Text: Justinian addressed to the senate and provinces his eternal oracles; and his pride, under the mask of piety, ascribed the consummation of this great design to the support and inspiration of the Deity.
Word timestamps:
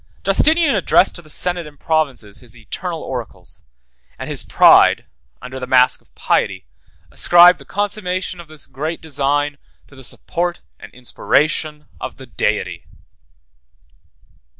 Justinian 0.23 0.73
addressed 0.73 1.15
to 1.17 1.21
the 1.21 1.29
senate 1.29 1.67
and 1.67 1.79
provinces 1.79 2.39
his 2.39 2.57
eternal 2.57 3.03
oracles; 3.03 3.61
and 4.17 4.27
his 4.31 4.43
pride, 4.43 5.05
under 5.43 5.59
the 5.59 5.67
mask 5.67 6.01
of 6.01 6.15
piety, 6.15 6.65
ascribed 7.11 7.59
the 7.59 7.65
consummation 7.65 8.39
of 8.39 8.47
this 8.47 8.65
great 8.65 8.99
design 8.99 9.59
to 9.87 9.95
the 9.95 10.03
support 10.03 10.63
and 10.79 10.91
inspiration 10.95 11.85
of 11.99 12.15
the 12.15 12.25
Deity. 12.25 12.87